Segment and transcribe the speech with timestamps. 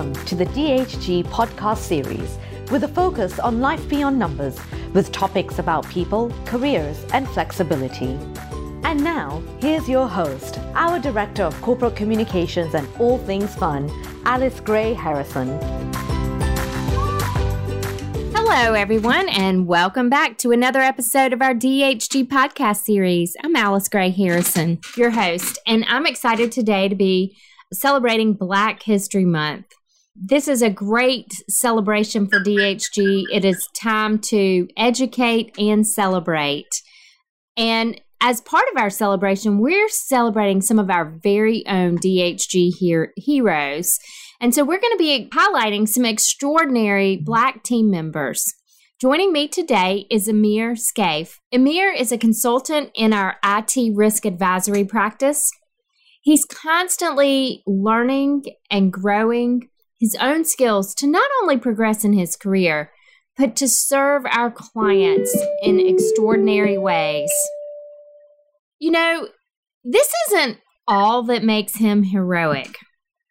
[0.00, 2.38] Welcome to the DHG podcast series
[2.70, 4.58] with a focus on life beyond numbers
[4.94, 8.18] with topics about people, careers, and flexibility.
[8.82, 13.90] And now, here's your host, our Director of Corporate Communications and All Things Fun,
[14.24, 15.48] Alice Gray Harrison.
[18.34, 23.36] Hello, everyone, and welcome back to another episode of our DHG podcast series.
[23.44, 27.36] I'm Alice Gray Harrison, your host, and I'm excited today to be
[27.70, 29.74] celebrating Black History Month.
[30.22, 33.24] This is a great celebration for DHG.
[33.32, 36.68] It is time to educate and celebrate.
[37.56, 42.70] And as part of our celebration, we're celebrating some of our very own DHG
[43.16, 43.98] heroes.
[44.42, 48.44] And so we're going to be highlighting some extraordinary Black team members.
[49.00, 51.38] Joining me today is Emiere Scaife.
[51.50, 55.50] Emiere is a consultant in our IT risk advisory practice.
[56.20, 59.70] He's constantly learning and growing
[60.00, 62.90] his own skills to not only progress in his career,
[63.36, 67.30] but to serve our clients in extraordinary ways.
[68.78, 69.28] You know,
[69.84, 72.76] this isn't all that makes him heroic.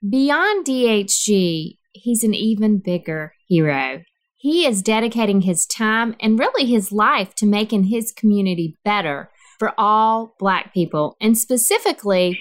[0.08, 4.04] Beyond DHG, he's an even bigger hero.
[4.38, 9.74] He is dedicating his time and really his life to making his community better for
[9.78, 12.40] all Black people, and specifically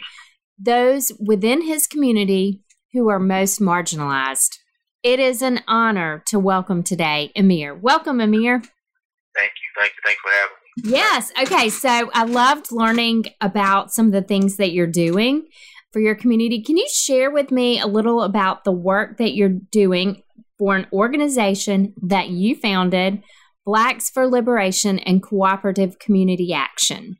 [0.56, 4.58] those within his community who are most marginalized.
[5.02, 7.78] It is an honor to welcome today Emiere.
[7.78, 8.60] Welcome, Emiere.
[8.60, 9.68] Thank you.
[9.78, 10.00] Thank you.
[10.04, 10.90] Thanks for having me.
[10.96, 11.32] Yes.
[11.42, 11.68] Okay.
[11.70, 15.46] So I loved learning about some of the things that you're doing
[15.92, 16.62] for your community.
[16.62, 20.22] Can you share with me a little about the work that you're doing
[20.58, 23.22] for an organization that you founded,
[23.64, 27.18] Blacks for Liberation and Cooperative Community Action?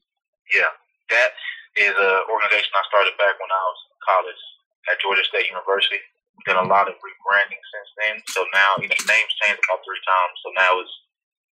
[0.55, 0.73] Yeah,
[1.11, 1.31] that
[1.77, 4.43] is an organization I started back when I was in college
[4.91, 6.01] at Georgia State University.
[6.35, 8.15] We've done a lot of rebranding since then.
[8.31, 10.35] So now, you know, the name's changed about three times.
[10.41, 10.95] So now it's,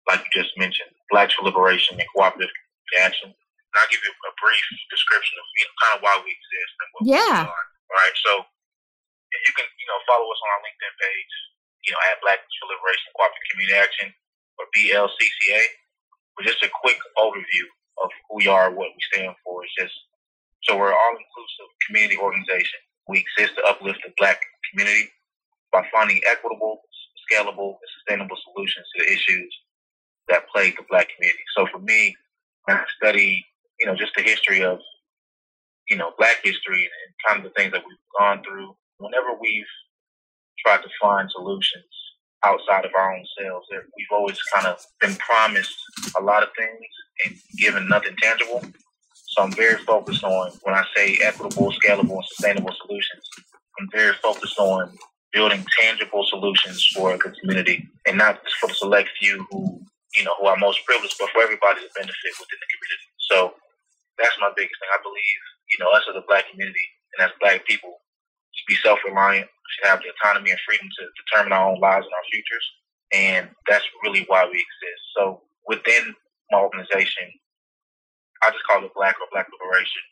[0.08, 2.50] like you just mentioned, Blacks for Liberation and Cooperative
[2.98, 3.28] Action.
[3.30, 6.72] And I'll give you a brief description of you know, kind of why we exist
[6.80, 7.44] and what yeah.
[7.44, 7.66] we are.
[7.92, 8.16] All right.
[8.18, 8.32] So
[9.30, 11.34] and you can, you know, follow us on our LinkedIn page,
[11.86, 14.08] you know, at Black for Liberation Cooperative Community Action
[14.58, 15.62] or BLCCA.
[16.34, 17.66] But just a quick overview
[18.02, 19.62] of who we are, what we stand for.
[19.62, 19.96] Is just
[20.66, 22.80] so we're all inclusive community organization.
[23.10, 24.40] We exist to uplift the Black
[24.70, 25.10] community
[25.72, 26.80] by finding equitable,
[27.26, 29.54] scalable, and sustainable solutions to the issues
[30.28, 31.42] that plague the Black community.
[31.56, 32.16] So for me,
[32.68, 33.46] I study
[33.80, 34.78] you know, just the history of,
[35.88, 38.76] you know, black history and kind of the things that we've gone through.
[38.98, 39.64] Whenever we've
[40.64, 41.84] tried to find solutions
[42.44, 45.74] outside of our own selves, we've always kind of been promised
[46.18, 46.86] a lot of things
[47.24, 48.62] and given nothing tangible.
[49.30, 53.22] So I'm very focused on when I say equitable, scalable, and sustainable solutions.
[53.78, 54.90] I'm very focused on
[55.32, 59.80] building tangible solutions for the community and not just for the select few who,
[60.16, 63.06] you know, who are most privileged, but for everybody to benefit within the community.
[63.30, 63.54] So
[64.18, 64.90] that's my biggest thing.
[64.90, 68.02] I believe, you know, us as a black community and as black people
[68.50, 72.02] should be self reliant, should have the autonomy and freedom to determine our own lives
[72.02, 72.66] and our futures.
[73.14, 75.02] And that's really why we exist.
[75.14, 76.14] So within
[76.50, 77.30] my organization,
[78.42, 80.02] I just call it Black or Black Liberation.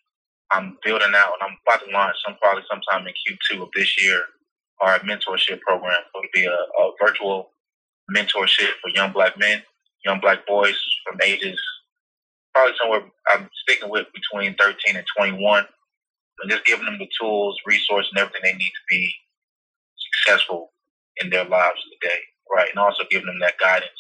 [0.51, 4.03] I'm building out and I'm about to launch some probably sometime in Q2 of this
[4.03, 4.23] year
[4.81, 6.01] our mentorship program.
[6.15, 7.51] It'll be a, a virtual
[8.15, 9.63] mentorship for young black men,
[10.05, 11.61] young black boys from ages
[12.55, 15.65] probably somewhere I'm sticking with between 13 and 21,
[16.43, 19.15] and just giving them the tools, resources, and everything they need to be
[20.27, 20.73] successful
[21.23, 22.19] in their lives today,
[22.55, 22.69] right?
[22.71, 23.91] And also giving them that guidance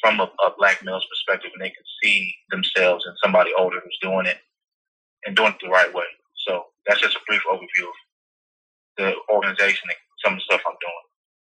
[0.00, 3.98] from a, a black male's perspective, and they can see themselves in somebody older who's
[4.02, 4.38] doing it
[5.24, 6.04] and doing it the right way.
[6.46, 7.94] So that's just a brief overview of
[8.96, 10.94] the organization and some of the stuff I'm doing.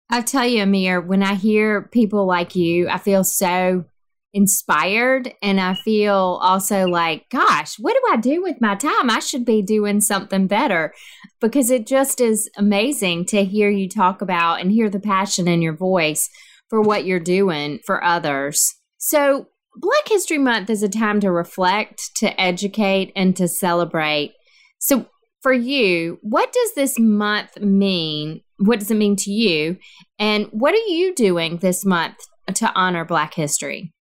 [0.10, 3.86] I tell you, Emiere, when I hear people like you, I feel so
[4.34, 9.10] inspired and I feel also like, gosh, what do I do with my time?
[9.10, 10.94] I should be doing something better
[11.42, 15.62] because it just is amazing to hear you talk about and hear the passion in
[15.62, 16.30] your voice
[16.70, 18.76] for what you're doing for others.
[18.98, 24.34] So, Black History Month is a time to reflect, to educate, and to celebrate.
[24.80, 25.08] So,
[25.42, 28.42] for you, what does this month mean?
[28.58, 29.78] What does it mean to you?
[30.18, 32.18] And what are you doing this month
[32.56, 33.94] to honor Black history?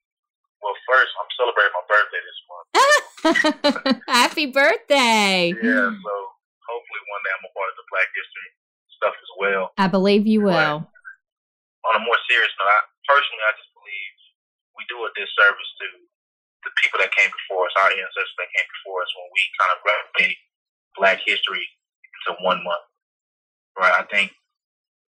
[0.63, 4.03] Well, first, I'm celebrating my birthday this month.
[4.09, 5.49] Happy birthday!
[5.49, 6.15] Yeah, so
[6.67, 8.49] hopefully one day I'm a part of the Black History
[8.97, 9.71] stuff as well.
[9.79, 10.81] I believe you will.
[10.81, 10.96] But
[11.91, 14.15] on a more serious note, I, personally, I just believe
[14.75, 15.87] we do a disservice to
[16.67, 19.73] the people that came before us, our ancestors that came before us, when we kind
[19.73, 20.39] of replicate
[20.99, 22.87] Black history into one month.
[23.79, 23.93] Right?
[23.93, 24.33] I think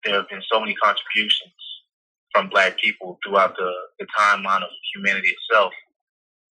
[0.04, 1.56] there have been so many contributions
[2.30, 5.72] from black people throughout the, the timeline of humanity itself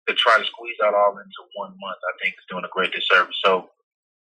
[0.08, 2.90] to try to squeeze out all into one month, I think is doing a great
[2.90, 3.36] disservice.
[3.44, 3.68] So,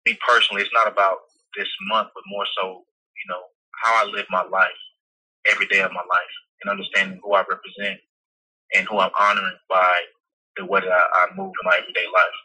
[0.07, 1.27] me personally, it's not about
[1.57, 2.87] this month, but more so,
[3.19, 3.43] you know,
[3.83, 4.79] how I live my life
[5.51, 7.99] every day of my life and understanding who I represent
[8.75, 9.93] and who I'm honoring by
[10.57, 12.37] the way that I, I move in my everyday life.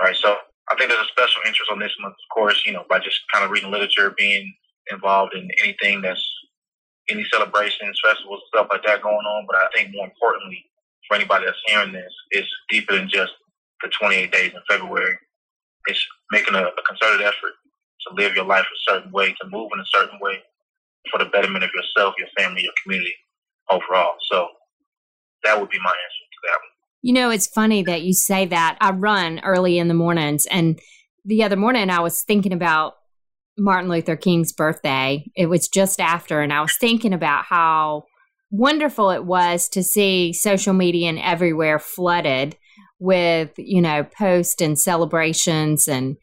[0.00, 0.16] All right.
[0.16, 0.36] So
[0.70, 3.20] I think there's a special interest on this month, of course, you know, by just
[3.32, 4.52] kind of reading literature, being
[4.90, 6.22] involved in anything that's
[7.10, 9.46] any celebrations, festivals, stuff like that going on.
[9.46, 10.64] But I think more importantly,
[11.08, 13.32] for anybody that's hearing this, it's deeper than just
[13.82, 15.18] the 28 days in February.
[15.86, 17.54] It's making a, a concerted effort
[18.06, 20.42] to live your life a certain way, to move in a certain way
[21.10, 23.14] for the betterment of yourself, your family, your community
[23.70, 24.14] overall.
[24.30, 24.46] So
[25.44, 26.58] that would be my answer to that.
[27.02, 28.78] You know, it's funny that you say that.
[28.80, 30.78] I run early in the mornings, and
[31.24, 32.94] the other morning I was thinking about
[33.58, 35.24] Martin Luther King's birthday.
[35.36, 38.04] It was just after, and I was thinking about how
[38.50, 42.56] wonderful it was to see social media and everywhere flooded
[42.98, 46.16] with, you know, posts and celebrations and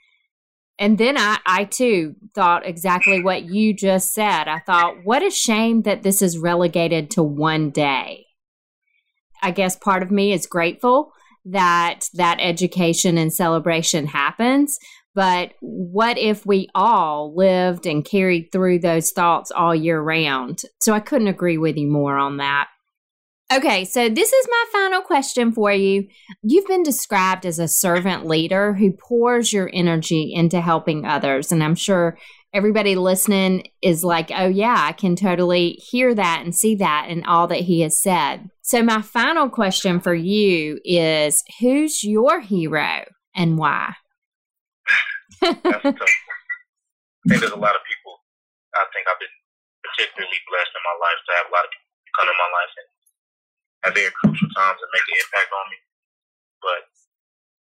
[0.79, 4.47] and then I, I too thought exactly what you just said.
[4.47, 8.25] I thought, what a shame that this is relegated to one day.
[9.43, 11.11] I guess part of me is grateful
[11.45, 14.79] that that education and celebration happens.
[15.13, 20.61] But what if we all lived and carried through those thoughts all year round?
[20.81, 22.67] So I couldn't agree with you more on that.
[23.51, 26.07] Okay, so this is my final question for you.
[26.43, 31.51] You've been described as a servant leader who pours your energy into helping others.
[31.51, 32.15] And I'm sure
[32.53, 37.23] everybody listening is like, oh, yeah, I can totally hear that and see that in
[37.23, 38.51] all that he has said.
[38.61, 43.03] So, my final question for you is who's your hero
[43.35, 43.95] and why?
[45.41, 45.83] That's tough.
[45.83, 48.13] I think there's a lot of people.
[48.77, 49.37] I think I've been
[49.81, 52.73] particularly blessed in my life to have a lot of people come in my life
[52.77, 52.89] and
[53.85, 55.77] at very crucial times and make an impact on me.
[56.59, 56.81] But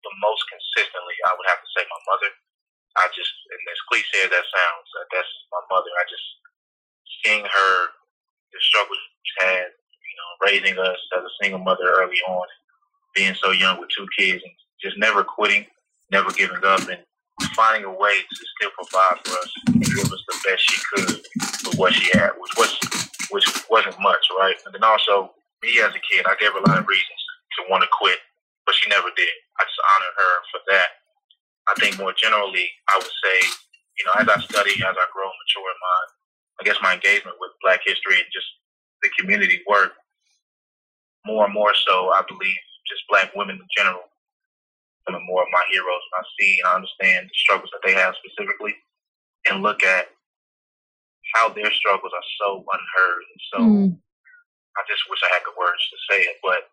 [0.03, 2.31] the most consistently, I would have to say my mother.
[2.99, 5.91] I just, and as cliche as that sounds, uh, that's my mother.
[5.95, 6.27] I just
[7.23, 7.71] seeing her,
[8.51, 12.47] the struggles she's had, you know, raising us as a single mother early on,
[13.15, 14.53] being so young with two kids, and
[14.83, 15.65] just never quitting,
[16.11, 16.99] never giving up, and
[17.55, 21.21] finding a way to still provide for us and give us the best she could
[21.65, 22.77] with what she had, which was
[23.31, 24.55] which wasn't much, right?
[24.65, 25.31] And then also
[25.61, 27.21] me as a kid, I gave her a lot of reasons
[27.57, 28.19] to want to quit,
[28.65, 29.35] but she never did.
[29.59, 30.89] I just honor her for that.
[31.69, 33.37] I think more generally, I would say,
[33.97, 35.97] you know, as I study, as I grow and mature in my,
[36.59, 38.49] I guess my engagement with Black history and just
[39.05, 39.93] the community work,
[41.25, 42.57] more and more so, I believe
[42.89, 44.09] just Black women in general,
[45.07, 46.03] of more of my heroes.
[46.07, 48.75] When I see and I understand the struggles that they have specifically,
[49.49, 50.07] and look at
[51.35, 53.97] how their struggles are so unheard and so mm.
[54.77, 56.71] I just wish I had the words to say it, but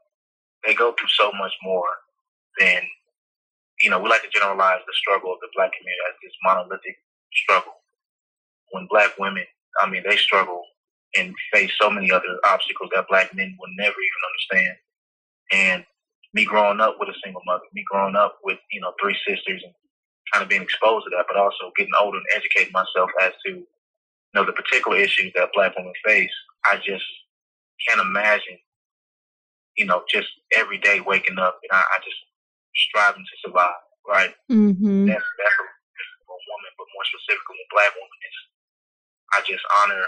[0.64, 1.88] they go through so much more
[2.58, 2.82] than,
[3.82, 6.96] you know, we like to generalize the struggle of the black community as this monolithic
[7.32, 7.74] struggle.
[8.70, 9.44] When black women,
[9.80, 10.62] I mean, they struggle
[11.16, 14.76] and face so many other obstacles that black men will never even understand.
[15.50, 15.84] And
[16.34, 19.62] me growing up with a single mother, me growing up with, you know, three sisters
[19.64, 19.72] and
[20.32, 23.52] kind of being exposed to that, but also getting older and educating myself as to,
[23.52, 23.66] you
[24.34, 26.32] know, the particular issues that black women face,
[26.66, 27.04] I just
[27.86, 28.58] can't imagine,
[29.76, 32.18] you know, just every day waking up and I, I just
[32.88, 34.34] striving to survive, right?
[34.50, 35.06] Mm-hmm.
[35.06, 38.38] That's, that's a, a woman, but more specifically a black woman is,
[39.34, 40.04] I just honor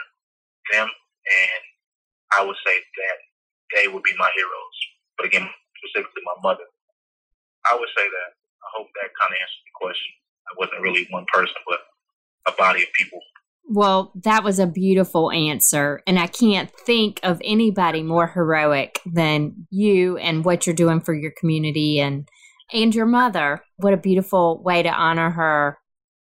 [0.73, 1.63] them and
[2.39, 3.19] I would say that
[3.77, 4.77] they would be my heroes.
[5.19, 5.47] But again,
[5.79, 6.67] specifically my mother.
[7.69, 8.31] I would say that.
[8.61, 10.13] I hope that kind of answers the question.
[10.49, 11.81] I wasn't really one person, but
[12.49, 13.21] a body of people
[13.65, 16.03] well, that was a beautiful answer.
[16.07, 21.15] And I can't think of anybody more heroic than you and what you're doing for
[21.15, 22.29] your community and
[22.73, 23.63] and your mother.
[23.77, 25.79] What a beautiful way to honor her.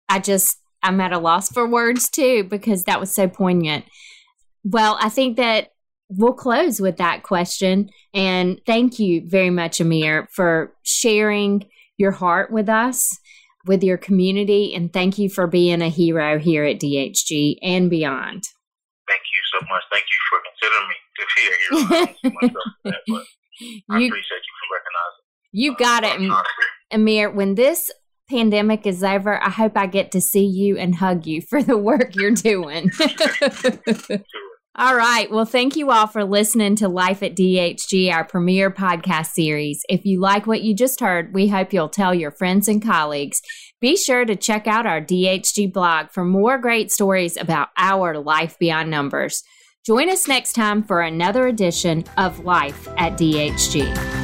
[0.08, 3.86] I just I'm at a loss for words too because that was so poignant.
[4.64, 5.70] Well, I think that
[6.10, 7.90] we'll close with that question.
[8.14, 11.66] And thank you very much, Emiere, for sharing
[11.98, 13.10] your heart with us
[13.66, 14.74] with your community.
[14.74, 18.44] And thank you for being a hero here at DHG and beyond.
[19.08, 19.84] Thank you so much.
[19.92, 22.96] Thank you for considering me to be a hero.
[23.90, 25.26] I appreciate you for recognizing.
[25.52, 26.20] You got it,
[26.94, 27.34] Emiere.
[27.34, 27.92] When this
[28.30, 31.78] pandemic is over, I hope I get to see you and hug you for the
[31.78, 32.92] work you're doing.
[34.80, 35.30] All right.
[35.30, 39.84] Well, thank you all for listening to Life at DHG, our premier podcast series.
[39.90, 43.42] If you like what you just heard, we hope you'll tell your friends and colleagues.
[43.82, 48.58] Be sure to check out our DHG blog for more great stories about our life
[48.58, 49.44] beyond numbers.
[49.86, 54.19] Join us next time for another edition of Life at DHG.